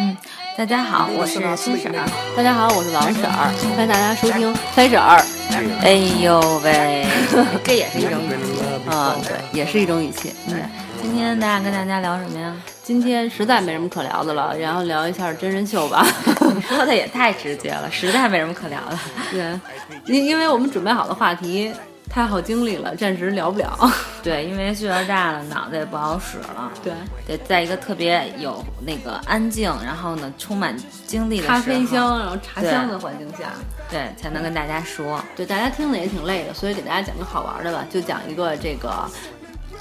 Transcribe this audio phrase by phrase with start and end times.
[0.00, 0.16] 嗯，
[0.56, 2.08] 大家好，我是新婶儿。
[2.36, 3.52] 大家好，我是王婶儿。
[3.74, 5.20] 欢迎大家收听三婶儿。
[5.82, 7.04] 哎呦喂，
[7.64, 10.32] 这也是一种语气啊， 对，也是一种语气。
[10.48, 10.62] 对，
[11.02, 12.54] 今天大家跟大家聊什么呀？
[12.84, 16.06] 今天实在没什么可聊的了，然后聊一下真人秀吧。
[16.54, 18.98] 你说的也太直接了，实在没什么可聊的。
[19.32, 19.60] 对，
[20.06, 21.72] 因因为我们准备好的话题。
[22.08, 23.78] 太好精力了，暂时聊不了。
[24.22, 26.72] 对，因为岁数大了，脑子也不好使了。
[26.82, 26.92] 对，
[27.26, 33.52] 得在一个特别有那个安静，然后呢充满精力的咖啡香，然后茶香的环境下，
[33.90, 35.22] 对，才能跟大家说。
[35.36, 39.08] 对，大家听的也挺累的，所以给大家讲个好玩的吧，就讲一个这个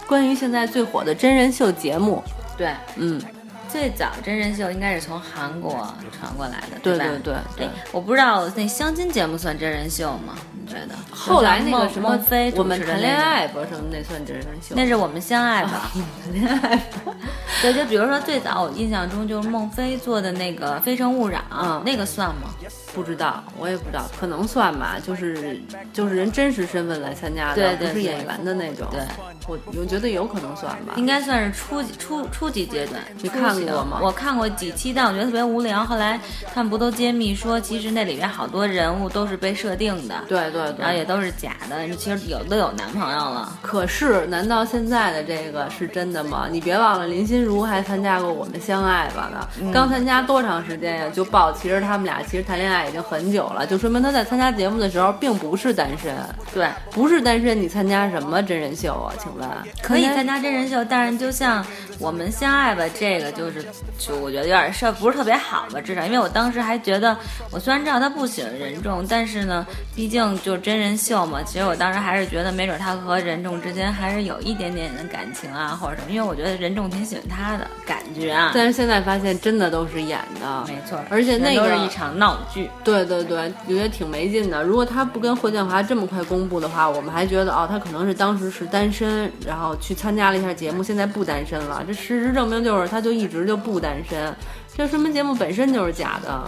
[0.05, 2.23] 关于现在最火的真人秀节目。
[2.57, 3.21] 对，嗯。
[3.69, 7.05] 最早真人秀应该是从韩国传过来的，对吧？
[7.23, 7.69] 对对对。
[7.91, 10.35] 我不知道那相亲节目算真人秀吗？
[10.59, 10.95] 你觉得？
[11.11, 12.17] 后来那个什么，
[12.55, 14.75] 我们谈恋爱不是那算真人秀？
[14.75, 15.91] 那是我们相爱吧？
[16.23, 16.81] 谈恋爱。
[17.61, 21.39] 对，就比如说最早我印象中就是孟非做的那个《非诚勿扰》，
[21.83, 22.49] 那个算吗？
[22.93, 25.59] 不知道，我也不知道，可能算吧，就是
[25.93, 28.87] 就是人真实身份来参加的，不是演员的那种。
[28.89, 29.01] 对，
[29.47, 33.01] 我我觉得有可能算吧，应该算是初初初级阶段。
[33.21, 33.99] 你看过吗？
[34.01, 35.83] 我看过几期，但我觉得特别无聊。
[35.83, 36.19] 后来
[36.53, 41.87] 他们不都揭秘说，其实那里面好多人物都是被设定的，对对，然后也都是假的。
[41.95, 43.57] 其实有都有男朋友了。
[43.61, 46.47] 可是，难道现在的这个是真的吗？
[46.49, 49.29] 你别忘了，林心如还参加过《我们相爱吧》
[49.65, 51.09] 呢，刚参加多长时间呀？
[51.13, 52.76] 就爆，其实他们俩其实谈恋爱。
[52.85, 56.13] 已经很久了，就说明他在参加节目的时候并不是单身。
[56.53, 59.13] 对，不是单身，你参加什么真人秀啊？
[59.19, 59.47] 请问
[59.81, 61.65] 可以参加真人秀，但是就像
[61.99, 63.65] 我们相爱吧，这个就是，
[63.97, 65.79] 就我觉得有点事儿，不是特别好吧？
[65.79, 67.15] 至少因为我当时还觉得，
[67.51, 71.41] 我虽然知道他不喜欢任重，但是呢，毕竟就真人秀嘛。
[71.43, 76.11] 其实我当时还是觉得，没准他和任重之间还是有一点点的感情啊，或者什么。
[76.11, 78.51] 因为我觉得任重挺喜欢他的感觉啊。
[78.53, 80.99] 但是现在发现，真的都是演的，没错。
[81.09, 82.66] 而且那个是一场闹剧。
[82.83, 84.63] 对对对，我觉得挺没劲的。
[84.63, 91.83] 如果他不跟霍建华这么快公布的话，我们还觉得哦，他可能是当时是单身，然后去参加了一下节目，现在不单身了。
[91.85, 94.35] 这事实证明就是他就一直就不单身，
[94.75, 96.43] 这说明节目本身就是假的。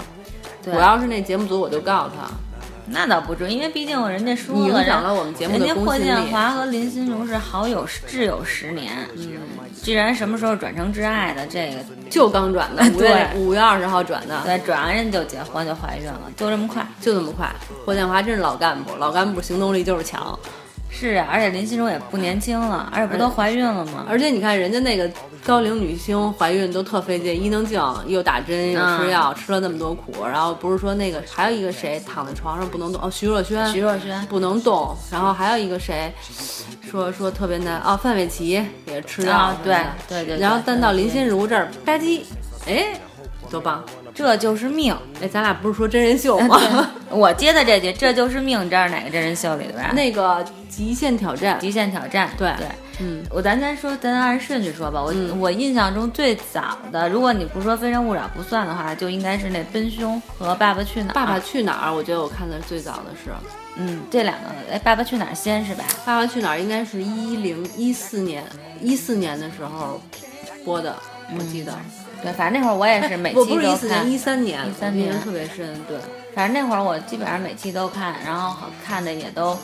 [0.66, 2.30] 我要是那节目组，我就告诉他。
[2.92, 9.40] 那倒不至于，因为毕竟人家说影响了我们节目的人家霍建华和林心如是好友挚友十年，嗯，
[9.74, 11.78] 既然什么时候转成挚爱的，这个
[12.10, 17.50] 就刚转的， 五月五月二十号转的，对，转完人就结婚就怀孕了，就这么快，就这么快。
[17.86, 20.38] 霍建华真是老干部，老干部行动力就是强。
[20.90, 24.06] 是啊，而且林心如也不年轻了，而且不都怀孕了吗？
[24.10, 25.10] 而且你看人家那个
[25.46, 36.12] 高龄女星怀孕都特费劲，伊能静又打针又吃药，吃了那么多苦，然后不是说那个还有一个谁躺在床上不能动哦，徐若瑄，徐若瑄不能动，然后还有一个谁
[36.90, 42.22] 说说特别难哦，范玮琪也吃药，对对对，然后但到林心如这儿吧唧，
[42.68, 43.00] 哎，
[43.50, 43.84] 多棒！
[44.14, 44.96] 这就是命！
[45.22, 46.60] 哎，咱俩不是说真人秀吗？
[47.10, 49.92] 我接的这句，这就是命，你知道哪个真人秀里的吧？
[49.94, 52.68] 那个极限挑战，极限挑战，对对，
[53.00, 55.02] 嗯，我咱先说，咱按顺序说吧。
[55.02, 61.12] 我我印象中最早的，如果你不说《非诚勿扰》不算的话，就应该是那《奔凶》和《爸爸去哪儿》。
[61.14, 61.94] 爸爸去哪儿？
[61.94, 63.32] 我觉得我看的最早的是，
[63.78, 65.84] 嗯，这两个，哎，《爸爸去哪儿》先是吧？
[66.06, 68.44] 《爸爸去哪儿》应该是一零一四年，
[68.82, 70.02] 一四年的时候
[70.66, 70.96] 播的，
[71.38, 71.74] 我记得。
[72.22, 73.56] 对，反正那会儿我也是每期都看。
[73.56, 75.74] 不是一四年，一三年，一三年特别深。
[75.88, 75.98] 对，
[76.34, 79.58] 反正那会儿我基本上每期都看，然后好看的也都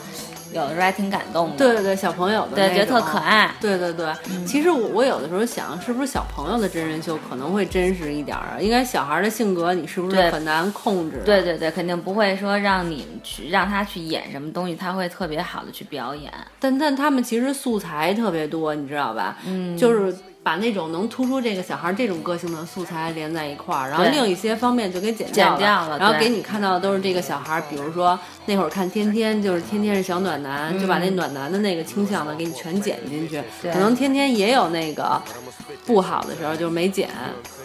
[0.52, 1.56] 有的时候还挺感动的。
[1.56, 3.54] 对对对，小朋友的，对，觉得特可爱。
[3.60, 4.10] 对对对，
[4.46, 8.56] 其实我我有的时候想，是不是小朋友的真人秀可能会真实一点啊？
[8.58, 11.20] 应该小孩的性格你是不是很难控制？
[11.26, 16.32] 对对对，肯定不会说让你去让他去演什么东西，他会特别好的去表演。
[16.58, 19.36] 但但他们其实素材特别多，你知道吧？
[19.44, 20.14] 嗯，就是。
[20.46, 35.20] 把那种能突出这个小孩这种个性的素材连在一块儿，然后另一些方面就给剪掉了，然后给你看到的都是这个小孩，比如说那会儿看天天就是天天是小暖男，就把那暖男的那个倾向呢给你全剪进去，可能天天也有那个
[35.84, 37.08] 不好的时候就没剪，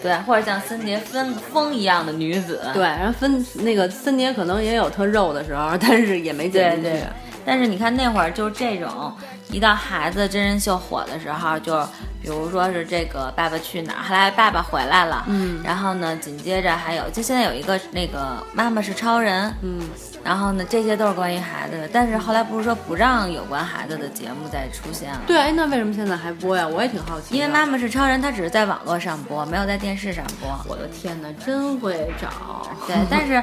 [0.02, 6.98] 对，或者像森碟分风一样的女子，对，然后分那个森碟可能也有特肉的时候，但是也没剪进去。
[7.44, 9.12] 但是你看那会儿就这种，
[9.52, 11.80] 一到孩子真人秀火的时候，就
[12.22, 18.18] 比如说是这个《爸爸去哪儿》，后来爸爸回来了，嗯，然后呢，紧接着还有，就现在有一个那个
[18.54, 19.78] 《妈妈是超人》，嗯，
[20.24, 21.88] 然后呢，这些都是关于孩子的。
[21.92, 25.20] 但是后来不是说不让有关孩子的节目再出现了？
[25.26, 26.66] 对，哎，那为什么现在还播呀？
[26.66, 27.36] 我也挺好奇。
[27.36, 30.48] 因为《妈妈是超人》它只是在网络上播，没有在电视上播。
[30.66, 32.66] 我的天哪，真会找。
[32.86, 33.42] 对，但是。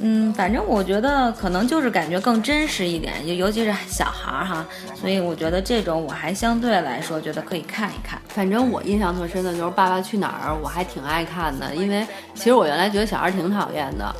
[0.00, 8.20] 嗯，反正我觉得可能就是感觉更真实一点，就尤其是小孩儿哈，所以我觉得这种我还相对来说觉得可以看一看。
[8.28, 14.14] 反正我印象特深的就是《爸爸去哪儿》，我还挺爱看的，因为其实我原来觉得小孩挺讨厌的。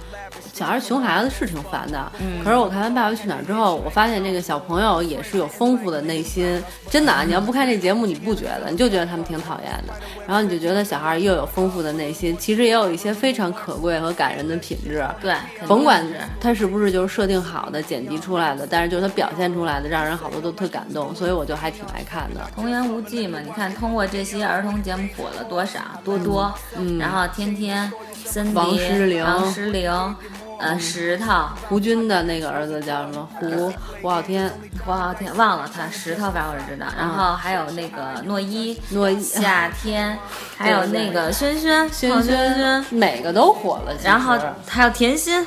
[0.52, 2.10] 小孩熊孩子是挺烦的，
[2.42, 6.60] 可是我看完《爸爸去哪儿》之后，我发现这个小朋友也是有丰富的内心。
[6.90, 9.94] 真的，啊你要不看这节目，你不觉得，你就觉得他们挺讨厌的。
[10.26, 15.06] 然后你就觉得小孩又有丰富的内心，其实也有一些非常可贵和感人的品质。
[15.20, 15.32] 对，
[15.68, 16.04] 甭管
[16.40, 22.40] 他是不是就是设定好的、剪辑出来的，但是就是他表现出来的，让人好多都特感动，所以我就还挺爱看的。
[22.54, 25.80] 童言无忌嘛，你看通过这些儿童节目火了多少？
[26.02, 27.92] 多多，嗯，然后天天、
[28.24, 30.16] 森迪、王诗龄、王诗龄。
[30.58, 33.28] 呃，石头胡军的那个儿子叫什么？
[33.38, 33.72] 胡
[34.02, 34.50] 胡昊天，
[34.84, 36.86] 胡昊天忘了他石头，反正我知道。
[36.98, 40.18] 然后还有那个诺一，诺一夏天，
[40.58, 43.94] 还有那个轩轩，轩轩，每个都火了。
[44.02, 45.46] 然后还有甜心。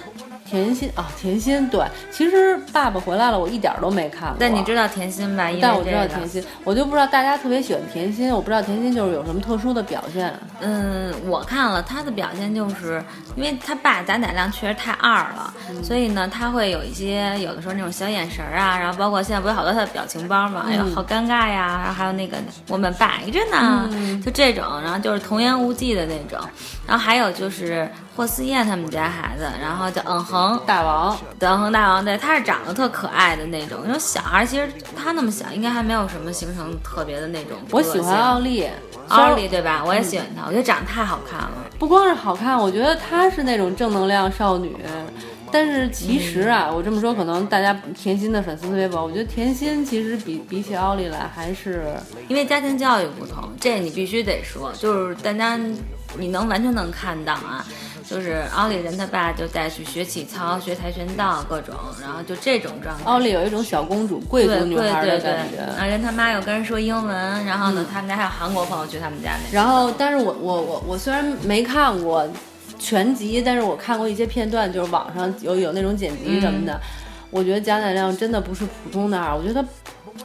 [0.52, 1.82] 甜心啊，甜心对，
[2.12, 4.36] 其实爸爸回来了，我一点都没看过。
[4.38, 5.50] 但你知道甜心吧？
[5.62, 10.34] 但我知道甜心，我就不知道大家特别喜欢甜心，我不知道甜心就是有什么特殊的表现。
[10.60, 13.02] 嗯，我看了他的表现，就是
[13.38, 22.36] 因为他爸贾乃亮确实太二了，所以呢，他会有一些有的时候那种小眼神啊，然后包括现在不是好多他的表情包嘛，哎呦好尴尬呀，然后还有那个
[22.68, 23.90] 我们白着呢，
[24.22, 26.38] 就这种，然后就是童言无忌的那种，
[26.86, 30.60] 然后还有就是霍思燕他们家孩子，然后叫嗯哼。
[30.66, 33.80] 大王，嗯恒大王，对，他是长得特可爱的那种。
[33.86, 37.58] 因为小孩其实他那么小，应该还没有什么形成特别的那种。
[37.72, 38.68] 我喜欢奥利，
[39.08, 39.82] 奥利对吧？
[39.86, 41.52] 我也喜欢他，我觉得长得太好看了。
[41.80, 44.76] 不光是好看，我觉得她是那种正能量少女。
[45.54, 49.04] 但是其实啊，我这么说可能大家甜心的粉丝特别多。
[49.04, 51.94] 我觉得甜心其实比比起奥利来，还是
[52.30, 55.60] 因为家庭教育不同，这你必须得说，就是大家
[56.18, 57.66] 你能完全能看到啊。
[58.12, 63.06] 就是奥利人他爸就带去学体操、学跆拳道各种，然后就这种状态。
[63.06, 65.56] 奥利有一种小公主、贵族女孩的感觉。
[65.78, 69.56] 然后人他妈又跟人说英文，然后呢，他们家还有韩国朋友去他们家那。
[69.56, 72.28] 然后，但是我我我我虽然没看过
[72.78, 76.78] 全集，但是我看过一些片段，就是网上有有那种剪辑什么的。
[77.30, 79.66] 我觉得贾乃亮真的不是普通的二，我觉得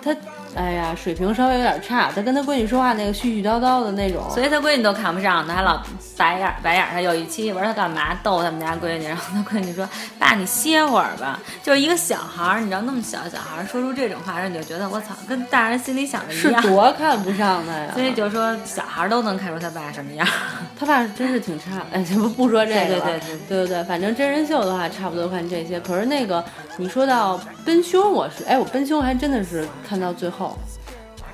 [0.03, 0.21] 他他。
[0.57, 2.11] 哎呀，水平稍微有点差。
[2.15, 5.83] 他跟他闺女说话那个絮絮叨叨的那种，所以他闺女都看不上他，还老
[6.17, 6.87] 白眼白眼。
[6.91, 9.89] 他有一期我说他干嘛逗他们家闺女， 然后他闺女说
[10.19, 16.63] ：“爸，你歇会儿吧。”就是一个小孩儿，你知道那么小小孩儿说出这种话，你就觉得我操，跟大人心里想的一样。
[16.63, 17.91] 是多看不上他呀。
[17.95, 20.27] 所以就说小孩儿都能看出他爸什么样。
[20.79, 21.83] 他爸真是挺差。
[21.93, 23.05] 哎，不不说这个了。
[23.05, 25.79] 对对对对对对，反正真人秀的话，差不多看这些。
[25.81, 26.43] 可是那个
[26.77, 30.46] 你说到奔凶，我是哎，我奔凶还真的是看到最后。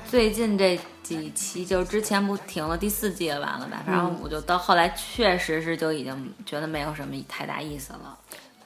[0.09, 3.83] 最近这几期，就之前不停了第四季也，完了吧？
[3.85, 8.17] 反正我就到后来，确实是就已经觉得没有什么太大意思了。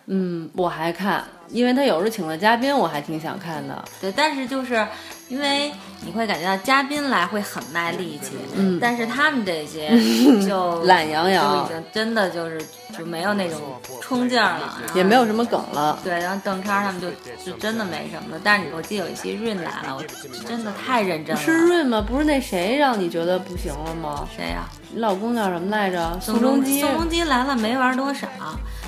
[0.08, 3.84] 嗯，我还看，因为他有时候请了嘉宾，我还挺想看的。
[4.00, 4.86] 对，但是就是
[5.30, 5.72] 因为
[6.02, 9.90] 你会感觉到嘉宾来会很卖力气，嗯，但是他们这些
[10.48, 12.60] 就懒洋洋，就已经真的就是。
[12.98, 13.60] 就没有那种
[14.02, 16.00] 冲劲儿了，也没有什么梗了。
[16.04, 17.12] 对，然后邓超他们就
[17.46, 18.42] 就真的没什么了。
[18.44, 20.04] 但是我记得有一期润来了，我
[20.48, 21.40] 真的太认真了。
[21.40, 22.02] 是润吗？
[22.02, 24.28] 不是那谁让你觉得不行了吗？
[24.36, 24.64] 谁呀？
[24.90, 26.18] 你老公叫什么来着？
[26.20, 26.80] 宋仲基。
[26.80, 28.28] 宋仲基来了没玩多少，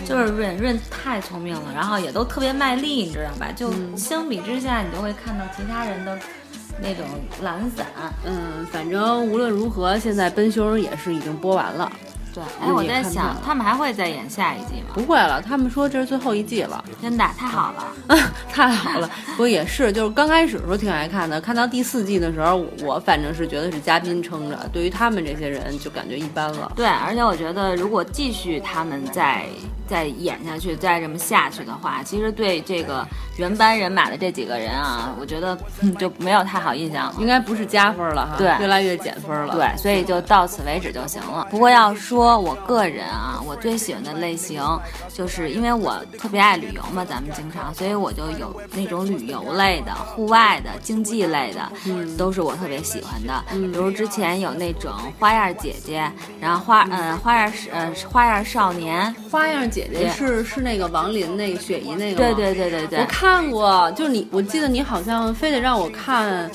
[0.07, 3.51] 就是润润太聪明了，然后也都特别卖力，你知道吧？
[3.56, 6.18] 就相比之下，你就会看到其他人的
[6.81, 7.05] 那种
[7.41, 7.85] 懒散。
[8.25, 11.91] 嗯，反正无论如何，现在奔凶也是已经播完了。
[12.31, 14.89] 对，哎，我在想，他们还会再演下一季吗？
[14.93, 16.83] 不会了，他们说这是最后一季了。
[17.01, 17.93] 真的太好了，
[18.53, 19.09] 太好了。
[19.31, 26.71] 不过也是，就是刚开始的时候挺爱看的，看到第四季的时候，我反正是觉得是嘉宾撑着，对于他们这些人就感觉一般了。
[26.75, 29.48] 对，而且我觉得如果继续他们再
[29.88, 33.03] 再演下去，再这么下去的话，其实对这个
[33.39, 35.58] 原班人马的这几个人啊，我觉得
[35.98, 37.15] 就没有太好印象了。
[37.17, 39.55] 应该不是加分了哈，对，越来越减分了。
[39.55, 41.48] 对，所以就到此为止就行了。
[41.50, 42.19] 不过要说。
[42.39, 44.63] 我个人啊，我最喜欢的类型，
[45.13, 53.43] 就是因为我特别爱旅游嘛，咱们经常，所以我就有那种旅游类的、户外的、竞技类的，嗯，都是我特别喜欢的。
[53.51, 66.50] 比如之前有那种花样姐姐，然后花，嗯，花样是，呃，花样少年，花样姐姐是是那个王林那个雪姨那个对对对对对，我看过，就是你，我记得你好像非得让我看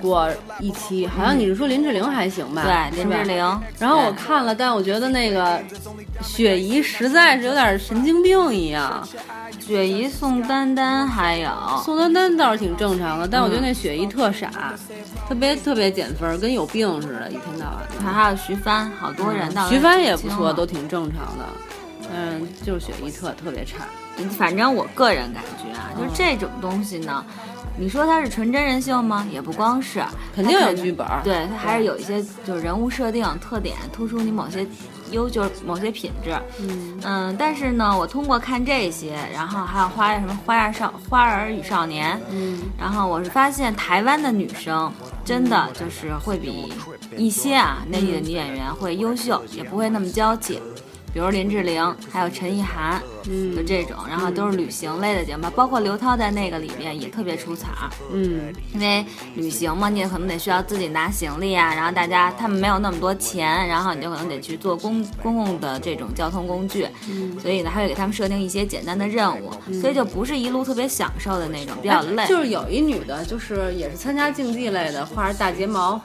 [0.00, 0.30] 过
[0.60, 2.62] 一期，好像你是说林志玲还行吧？
[2.62, 3.60] 对，林志玲。
[3.78, 5.06] 然后我看了，但我觉得。
[5.06, 5.58] 那个
[6.20, 9.06] 雪姨实在是有点神经病一样，
[9.60, 11.48] 雪姨、宋丹丹还有
[11.84, 14.74] 宋丹丹倒是挺正常的，但我觉得那雪姨特傻，
[15.28, 18.04] 特别特别减分，跟有病似的，一天到晚。
[18.04, 19.48] 还还有徐帆，好多人。
[19.68, 21.46] 徐帆也不错，都挺正常的。
[22.16, 23.84] 嗯，就是雪姨特特别差。
[24.38, 27.24] 反正我个人感觉啊，就是这种东西呢。
[27.78, 29.26] 你说它是纯真人秀吗？
[29.30, 30.02] 也不光是，
[30.34, 31.06] 肯定有剧本。
[31.22, 34.66] 对，它还是有一些就是人物设定特点，突出你某些
[35.10, 36.34] 优，就是某些品质。
[36.58, 44.90] 嗯嗯，但是呢，我通过看这些，然后还有花什么花样少花儿与少年，嗯，然后我是发现台湾的女生
[45.22, 46.72] 真的就是会比
[47.14, 50.62] 一些啊内地的女演员会优秀，也不会那么娇气。
[51.16, 57.70] 比如林志玲，还有陈意涵，嗯，就这种，然后都是旅行类的节目，包括刘涛在那个里面也特别出彩，
[58.12, 59.02] 嗯，因为
[59.34, 66.86] 旅行嘛，你也可能得需要自己拿行李啊，然后大家他们没有那么多钱，然后你就可能得去坐公公共的这种交通工具，
[67.40, 72.26] 所以呢，还会给他们设定一些简单的任务，所以就不是一路特别享受的那种，比较累。
[72.26, 75.98] 就是有一女的，就是也是参加竞技类的，画着大睫毛。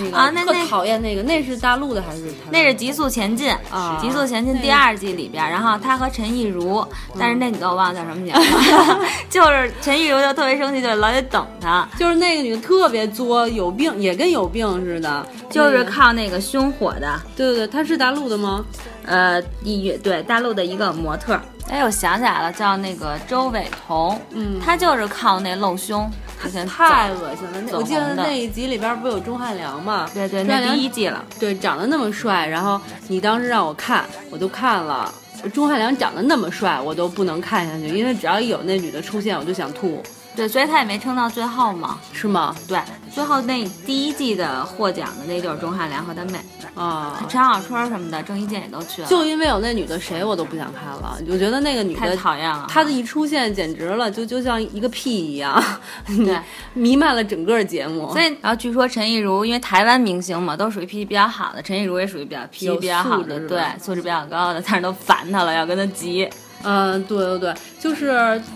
[0.00, 2.58] 那个啊那那特讨厌那个，那是大陆的还是台湾的？
[2.58, 6.84] 那是《极速前进》啊极速前进》第二季里边，然后他和陈亦儒，
[7.18, 17.20] 但是那女的我忘了叫什么名 字了， 就是陈亦儒就特别生气，就老得等他，就是那个女的特别作，有病，也跟有病似的，就是靠那个胸火的。
[17.36, 18.64] 对对对，她是大陆的吗？
[19.04, 26.08] 呃，一月对大陆的一个模特儿，哎，我想起来了，叫那个周伟彤，嗯他就是靠那露胸，
[26.42, 27.78] 之前太恶心了！
[27.78, 30.10] 我记得那一集里边不有钟汉良吗？
[30.12, 35.12] 对对，那第一季了，对，长得那么帅，然后你当时让我看，我都看了。
[35.52, 40.02] 钟汉良长得那么帅，我都不能看下去，因为只要一有那女的出现，我就想吐，
[40.34, 41.98] 对，所以他也没撑到最后嘛。
[42.12, 42.54] 是吗？
[42.68, 42.80] 对，
[43.12, 46.38] 最后那第一季的获奖的那就是钟汉良和他妹，
[46.74, 51.18] 啊，陈小春什么的，郑伊健也都去了，就因为有那女的，谁我都不想看了。
[51.28, 52.66] 我觉得那个女太的，讨厌了。
[52.68, 55.62] 她的一出现简直了，就就像一个屁一样，
[56.06, 56.38] 对，
[56.74, 58.10] 弥漫了整个节目。
[58.12, 66.28] 所以，然后据说陈亦儒，因为台湾明星嘛，都属于脾气比较好的，陈亦儒也属于比较脾气比较好的，对，素质比较高的，但是都烦她了，要跟她急。
[66.62, 68.10] 嗯，对对对，就是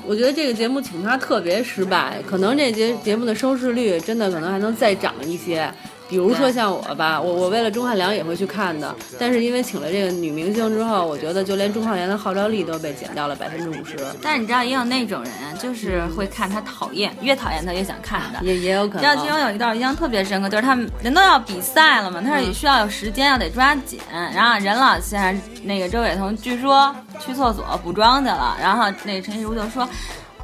[0.06, 5.70] 我觉得这个节目请他特别失败，可能这节节目的收视率真的可能还能再涨一些。
[6.08, 18.38] 比如说像我吧，我我为了钟汉良也会去看的，但是因为请了这个女明星之后，我觉得就连钟汉良的号召力都被减掉了百分之五十，但是你知道，也有那种人啊，就是会看他讨厌，越讨厌他越想看的。
[18.42, 19.36] 也也有可你知道，其中。
[19.36, 24.00] 有一段印象特别深刻，就是他们人都要比赛了嘛，他说也需要有时间，要得抓紧。
[24.10, 29.86] 然后任老先生那个周伟彤据说去厕所补妆去了，然后那个陈亦儒就说：“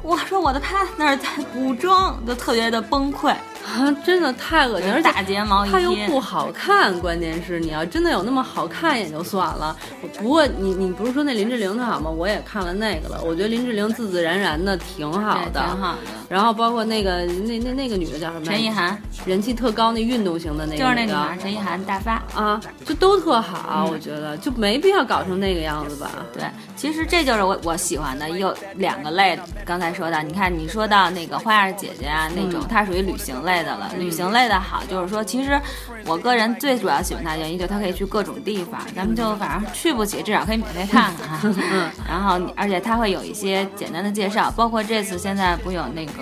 [0.03, 3.33] 我说我的 partner 在补妆，就特别的崩溃，
[3.65, 9.75] 啊，真的太恶心，而且大睫毛一它又不好看，关键是你要真的有那么好看也就算了。
[10.19, 12.09] 不过你你不是说那林志玲特好吗？
[12.09, 15.97] 我也看了那个了，我觉得林志玲自自然然的挺好的，挺好的。
[16.29, 18.45] 然后包括那个那那那个女的叫什么？
[18.45, 22.21] 陈意涵人气特高那运动型的那个就是那女的孩，陈意涵大发。
[22.35, 26.09] 啊，就都特好，我觉得就没必要搞成那个样子吧。
[26.33, 26.43] 对，
[26.75, 29.39] 其实这就是我我喜欢的，有两个类。
[29.65, 33.91] 刚才说的，你看你说到那个花样姐姐啊那种，嗯它属于旅行类的了。
[33.97, 35.59] 旅行类的好，就是说，其实
[36.05, 41.39] 我个人最主要喜欢它的原因，就是它可以去各种地方，咱们就反正去不起，至少可以免费看看哈。
[41.43, 46.13] 嗯， 然后，而且它会有一些简单的介绍，包括这次现在不有那个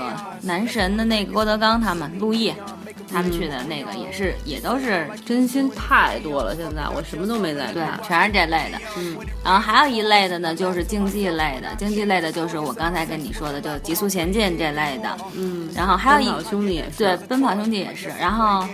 [0.42, 2.52] 男神的那个郭德纲他们陆毅。
[3.14, 8.00] 他们去的那个也是，也都是真心太多了，现在我什么都没在对看，。
[8.02, 8.80] 全是这类的。
[8.98, 15.10] 嗯，然后还有一类的呢，就是竞技类的，竞技类的就是我刚才跟你说的，就是极速前进这类的。
[15.36, 18.10] 嗯，然后还有一奔跑兄弟也是，对，奔跑兄弟也是。
[18.20, 18.66] 然后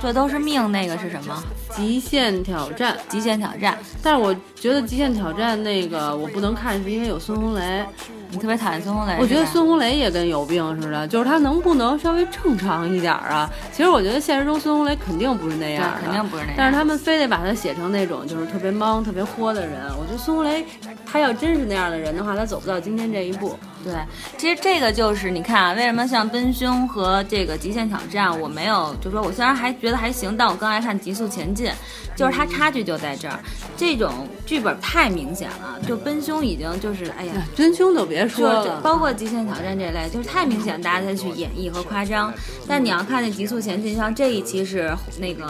[0.00, 1.42] 这都是命，那个是什么？
[1.74, 2.96] 极限挑战。
[3.08, 3.76] 极限挑战。
[4.02, 7.84] 但是我觉得极限挑战那个我不能看，是因为有孙红雷。
[8.28, 9.16] 你特别讨厌孙红雷？
[9.20, 13.48] 我觉得孙红雷也跟有病似的，就是他能不能稍微正常一点儿啊？
[13.72, 19.86] 其实我觉得现实中孙红雷肯定不是那样的，肯定不是那样但是他们非得把他写成那种就是特别莽、特别豁的人。
[19.96, 20.64] 我觉得孙红雷
[21.06, 23.56] 他要真是那样的人的话，他走不到今天这一步。
[23.86, 23.94] 对，
[24.36, 31.70] 其实这个就是你看啊，为什么像奔凶和这个极限挑战，我没有，就说我虽然还觉得还行，但我更爱看极速前进，
[32.16, 33.38] 就是它差距就在这儿，
[33.76, 37.34] 这种剧本太明显了，就奔凶已经就是哎呀。
[37.54, 42.34] 真凶都别说了，包括极限挑战这类，就是太明显，大家再去演绎和夸张。
[42.66, 45.48] 但你要看那极速前进，像这一期是那个，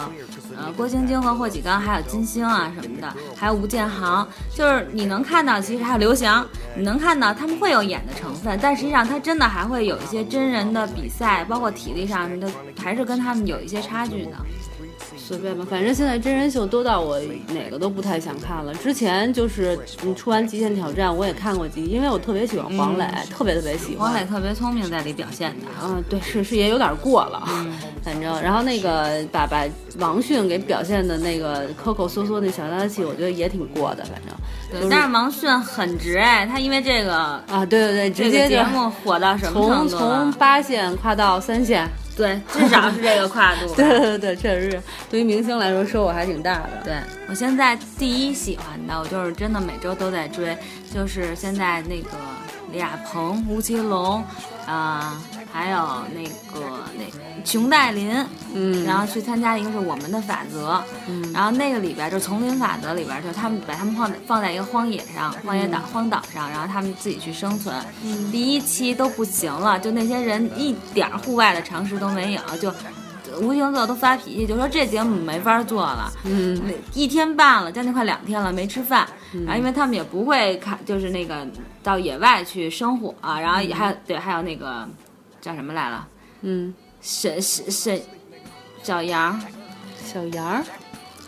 [0.57, 6.47] 呃，郭晶晶和霍启刚，还有金星啊什么的，还有吴建豪，就是你能看到，其实还有刘翔，
[6.77, 12.49] 你能看到他们会有演的成分，但实际上他真的还会有一些真人的比赛，包括体力上的，
[12.79, 14.33] 还是跟他们有一些差距的。
[15.19, 18.73] 随便吧，反正现在真人秀多到我哪个都不太想看了。
[18.75, 24.09] 之前就是你出完《极限挑战》，我也看过几，因为我特别喜欢黄磊，特别特别喜欢。
[24.09, 25.67] 黄磊特别聪明，在里表现的。
[25.83, 27.43] 嗯，对，是是也有点过了，
[28.05, 29.65] 反正然后那个把把
[29.99, 34.35] 王迅给表现的那个抠抠缩缩那小家子气，我觉得也挺过的，反正。
[34.71, 39.89] 对，但是王迅很直哎，他因为这个啊，对对对，直接节目火到什么程度？
[39.89, 43.73] 从从八线跨到三线，对，至少是这个跨度。
[43.77, 46.83] 对对对，确实是对于明星来说收获还挺大的。
[46.85, 46.95] 对
[47.29, 50.57] 我现在第一喜欢的，我就是真的每周都在追，
[50.93, 52.11] 就是现在那个
[52.73, 54.23] 李亚鹏、吴奇隆，
[54.67, 55.23] 啊。
[55.57, 55.79] 还有
[56.15, 56.23] 那
[56.53, 58.15] 个那熊黛林，
[58.53, 67.75] 嗯，然后去参加一个是我们的法则，嗯，然后那个里边就丛林法则里边，就他们把他们放在放在一个荒野上，荒野岛荒岛上，然后他们自己去生存。
[68.31, 72.71] 第一期都不行了，就那些人一点户外的常识都没有，就
[73.41, 76.61] 吴行座都发脾气，就说这节目没法做了，嗯，
[76.93, 79.09] 一天半了，将近快两天了没吃饭，
[79.47, 81.47] 然后因为他们也不会看，就是那个
[81.83, 84.87] 到野外去生火，然后还有对还有那个。
[85.47, 86.09] 叫什么来了？
[86.41, 88.03] 嗯，沈沈沈
[88.83, 89.41] 小杨，
[90.05, 90.65] 小杨，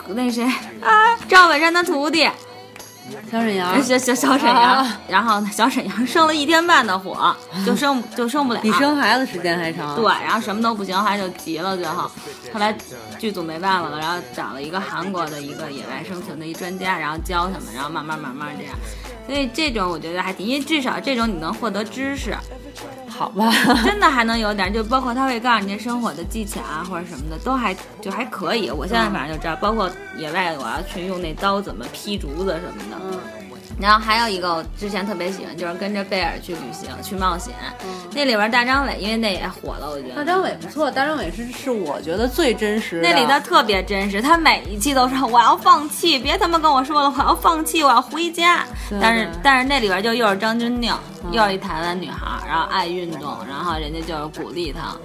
[0.09, 0.45] 那谁
[0.83, 1.17] 啊？
[1.29, 2.29] 赵本山的徒弟，
[3.31, 4.85] 小沈阳，小小小沈阳。
[5.07, 7.33] 然后小沈阳生了一天半的火，
[7.65, 9.95] 就生就生不了，比生孩子时间还长。
[9.95, 12.11] 对，然后什么都不行，后来就急了，最后
[12.53, 12.77] 后来
[13.21, 18.75] 剧组没办法了，然后找了一个韩国的一个野外生存的一专家，然后教他们，然后慢慢慢慢这样。
[19.29, 22.37] 所以这种我觉得还挺，因为至少这种你能获得知识。
[23.19, 23.53] 好吧，
[23.85, 28.71] 真的还能有点，就包括他会告诉你生活的技巧啊，或者什么的，都还就还可以。
[28.71, 32.97] 我现在反正就知道，包括野外我要去用那刀怎么劈竹子什么的。
[33.03, 33.48] 嗯。
[33.81, 37.55] 然后还有一个我之前特别喜欢，就是跟着贝尔去旅行去冒险。
[38.13, 40.17] 那里边大张伟，因为那也火了，我觉得。
[40.17, 43.09] 大张伟不错，大张伟是是我觉得最真实的。
[43.09, 48.67] 那里他特别真实，他每一期都说我要放弃，别他妈跟我说了，我要放弃，我要回家。
[49.01, 50.95] 但是但是那里边就又是张钧甯，
[51.31, 54.97] 又是一台湾女孩，然后爱运动，然后人家就是鼓励她，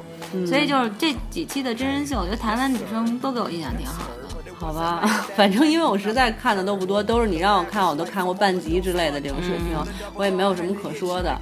[0.47, 4.22] 所以就是这几期的真人秀，我觉得台湾女生都给我印象挺好的。
[4.59, 5.01] 好吧，
[5.35, 9.77] 反正因为我实在看的都不多，都是你让我看，我都看过半集之类的这种水平，
[10.15, 11.37] 我也没有什么可说的。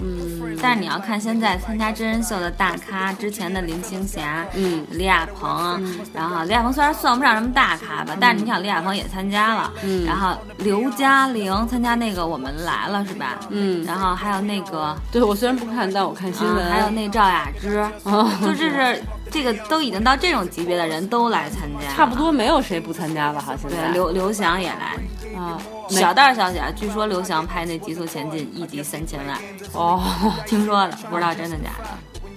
[0.00, 5.82] 嗯，但是你要看现在参加真人秀的大咖，之前的林青霞，嗯，李亚鹏，
[6.14, 13.38] 然后李亚鹏虽然算不上什么大咖吧，但是你想李亚鹏也参加了，嗯，然后刘嘉玲参加那个我们来了是吧？
[13.50, 17.84] 嗯，然后还有那个，对我虽然不看，但我看新闻，还有那赵雅芝，
[18.40, 19.02] 就这是。
[19.30, 23.40] 这个都已经到这种级别的人都来参加，差不多没有谁不参加吧？
[23.44, 24.96] 好像对，刘刘翔也来
[25.38, 25.60] 啊。
[25.88, 29.38] 小道消息啊，据说刘翔拍那《极速前进》一集三千万
[29.72, 30.02] 哦，
[30.46, 31.88] 听说的，不知道真的假的。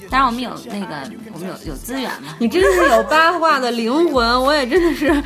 [0.10, 2.36] 当然我们有那个，我们有有资源嘛。
[2.40, 5.24] 你真是有八卦的灵魂，我也真的是，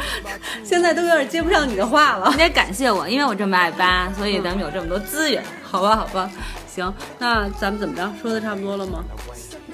[0.64, 2.30] 现在都有点接不上你的话了。
[2.32, 5.44] 你得感谢我，因为我这么爱八，所以咱们有这么多资源。
[5.64, 6.30] 好吧，好吧，
[6.68, 8.12] 行，那咱们怎么着？
[8.22, 9.04] 说的差不多了吗？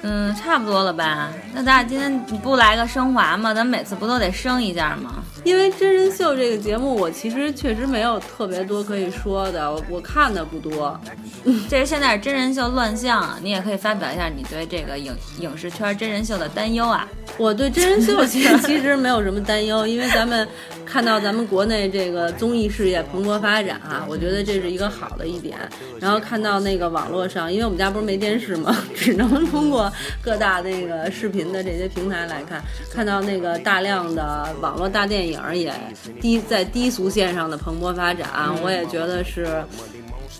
[0.02, 1.30] 嗯，差不多了吧？
[1.52, 3.54] 那咱俩今天你不来个升华吗？
[3.54, 5.22] 咱每次不都得升一下吗？
[5.44, 10.98] 因为真人秀这个节目，我其实确实没有特别多可以说的，我我看的不多。
[11.68, 17.06] 这是现在是真人秀乱象，你也可以发表一下你对这个影影视圈真人秀的担忧啊。
[17.38, 20.46] 我对真人秀其实 其实没有什么担忧，因为咱们
[20.92, 25.58] 看到咱们国内这个综艺事业蓬勃发展啊，我觉得这是一个好的一点。
[25.98, 35.32] 然后看到那个网络上，因为我们家不是没电视嘛， 只能通过各大那个视频的这些平台来看，看到那个大量的网络大电影。
[35.32, 35.72] 影也
[36.20, 38.28] 低在低俗线上的蓬勃发展，
[38.62, 39.64] 我也觉得是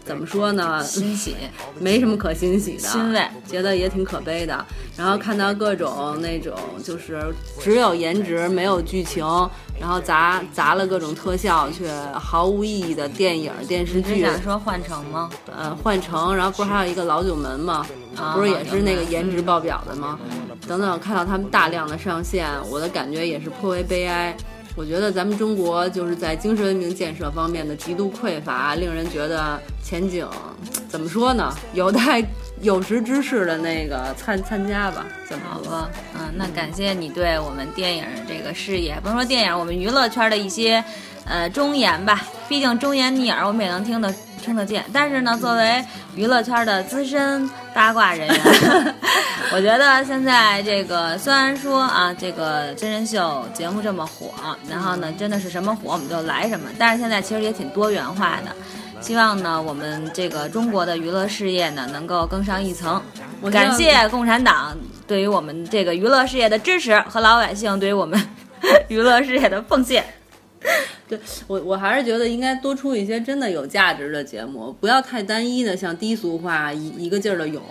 [0.04, 0.82] 怎么说呢？
[0.82, 1.36] 欣喜，
[1.78, 4.64] 没什么可欣喜的，欣慰，觉得也挺可悲的。
[4.96, 9.24] 然后看到各种那种就是只有颜值没有剧情，
[9.80, 14.20] 然后砸砸了各种特效却毫无意义的电影电视剧。
[14.20, 15.30] 想说换乘吗？
[15.46, 17.86] 呃，换乘，然后不是还有一个老九门吗？
[18.34, 20.18] 不是也是那个颜值爆表的吗？
[20.68, 24.36] 等等，看到他们大量的上线，我的感觉也是颇为悲哀。
[24.74, 30.26] 我觉得咱们中国就是在精神文明建设方面的极度匮乏，令人觉得前景
[30.88, 31.52] 怎么说呢？
[31.74, 32.24] 有待
[32.62, 35.04] 有识之士的那个参参加吧。
[35.28, 35.90] 怎么了？
[36.14, 40.82] 嗯，那感谢你对我们电影这个事业，甭说电影，我们娱乐圈的一些
[41.26, 42.22] 呃忠言吧。
[42.48, 44.84] 毕竟忠言逆耳，我们也能听得听得见。
[44.92, 48.94] 但是呢，作为娱乐圈的资深八卦人员。
[49.54, 54.32] 我觉得现在这个虽然说啊，这个真人秀节目这么火，
[54.68, 58.52] 然后呢，真的是什么火我们就来什么，但是现在其实也挺多元化的。
[59.00, 63.02] 希望呢，我们这个中国的娱乐事业呢，能够更上一层。
[63.50, 68.18] 感谢共产党对于我们这个娱乐事业的支持和老百姓对于我们
[68.88, 70.04] 娱乐事业的奉献。
[71.16, 77.62] 对我，我还是觉得应该多出一些真的有价值的节目，不要太单一的，像低俗化一一个劲儿的涌。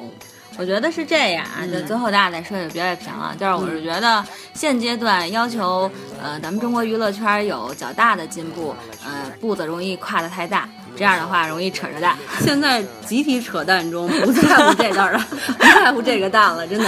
[0.57, 4.23] 我觉得是这样啊，就最后大家再说一个别的评了，就是我是觉得
[4.53, 5.89] 现阶段要求
[6.21, 12.15] 呃咱们中国娱乐圈有较大的进步，呃步子容易跨得太大，这样的话容易扯着蛋。
[12.41, 16.85] 现在集体扯淡中，不在乎这蛋了，不在乎这个蛋了，真的。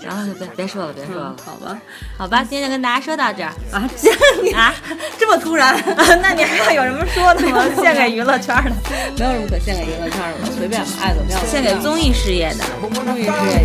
[0.00, 1.78] 然后就别别说了，别说了，好吧，
[2.18, 4.10] 好吧，今天就跟大家说到这儿啊，这
[4.42, 4.74] 你啊，
[5.18, 5.74] 这么突然，
[6.20, 7.64] 那你还要有什么说的吗？
[7.80, 8.72] 献给娱乐圈的，
[9.18, 11.40] 没有什么可献给娱乐圈的，随便吧，爱怎么样。
[11.50, 13.64] 献给综艺事业的，综艺事业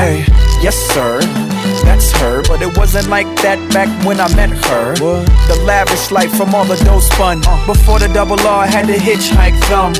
[0.00, 0.24] Hey,
[0.64, 1.20] yes sir.
[1.84, 4.94] That's her, but it wasn't like that back when I met her.
[4.96, 7.40] The lavish life from all of those fun.
[7.66, 9.92] Before the double R, I had to hitchhike them.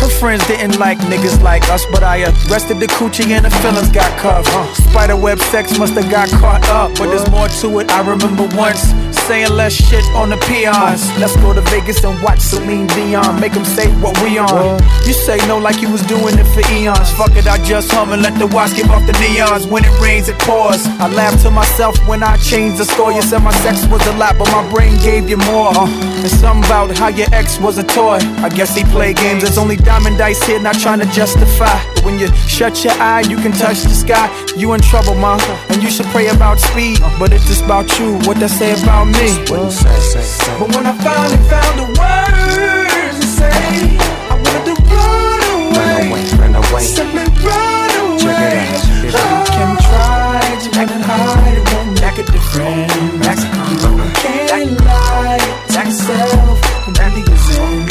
[0.00, 3.90] Her friends didn't like niggas like us, but I arrested the coochie and the feelings
[3.90, 4.48] got cuffed.
[4.88, 7.90] Spiderweb sex must have got caught up, but there's more to it.
[7.90, 8.88] I remember once
[9.26, 11.02] saying less shit on the peons.
[11.18, 13.40] Let's go to Vegas and watch Celine Dion.
[13.40, 14.80] Make them say what we on.
[15.06, 17.10] You say no like you was doing it for eons.
[17.12, 19.70] Fuck it, I just hum and let the watch give off the neons.
[19.70, 20.86] When it rains, it pours.
[20.98, 23.16] I laugh to myself when I changed the story.
[23.16, 25.72] You said my sex was a lot, but my brain gave you more.
[25.76, 28.18] And something about how your ex was a toy.
[28.46, 29.42] I guess he played games.
[29.42, 31.91] There's only diamond dice here, not trying to justify.
[32.04, 34.26] When you shut your eye, you can touch the sky.
[34.56, 35.38] You in trouble, ma.
[35.70, 36.98] And you should pray about speed.
[37.18, 38.18] But if it's just about you.
[38.26, 39.28] What they say about me.
[39.48, 43.98] But when I finally found the words to say,
[44.30, 46.22] I wanted to run away.
[46.42, 46.82] Run away.
[46.82, 48.20] Simply run away.
[48.22, 49.46] Check it out, check it You out.
[49.54, 52.92] can try to run and hide, it won't make a difference.
[53.70, 53.78] You
[54.22, 55.38] can't lie
[55.68, 57.90] to yourself and really isn't.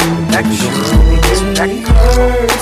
[0.51, 2.60] Sure, it hurts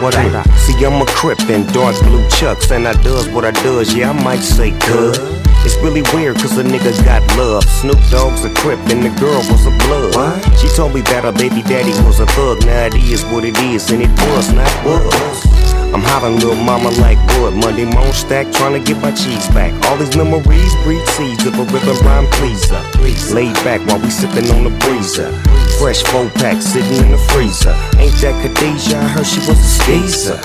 [0.00, 0.44] What I?
[0.54, 3.92] See, I'm a crip in dark blue chucks, and I does what I does.
[3.92, 5.16] Yeah, I might say good.
[5.66, 7.64] It's really weird, cause a nigga got love.
[7.64, 10.14] Snoop Dogg's a crip, and the girl was a blood.
[10.14, 10.58] What?
[10.58, 12.64] She told me that her baby daddy was a thug.
[12.64, 15.57] Now it is what it is, and it was not was.
[15.94, 17.54] I'm hollering little mama like wood.
[17.54, 19.72] Monday morning stack, trying to get my cheese back.
[19.88, 22.80] All these memories breed seeds of a rhythm rhyme pleaser.
[23.32, 25.32] Laid back while we sipping on the breezer.
[25.78, 27.74] Fresh four pack sitting in the freezer.
[27.96, 28.98] Ain't that Khadijah?
[28.98, 30.38] I heard she was a skeezer.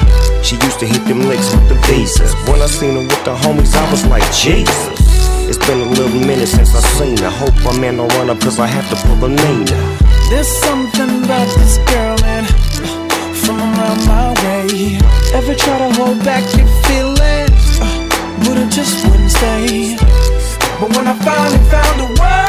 [0.43, 2.33] She used to hit them licks with the visas.
[2.47, 5.13] When I seen her with the homies, I was like, Jesus.
[5.47, 7.29] It's been a little minute since I seen her.
[7.29, 9.75] Hope man don't run up cause I have to pull a Nina.
[10.29, 12.45] There's something about this girl, man,
[13.45, 14.97] from around my way.
[15.33, 19.95] Ever try to hold back your feelings, uh, it just wouldn't stay.
[20.79, 22.42] But when I finally found the words